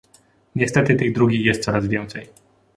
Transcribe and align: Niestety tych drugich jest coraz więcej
Niestety 0.55 0.95
tych 0.95 1.13
drugich 1.13 1.45
jest 1.45 1.63
coraz 1.63 1.87
więcej 1.87 2.27